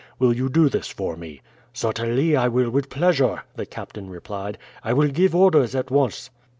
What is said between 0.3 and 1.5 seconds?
you do this for me?"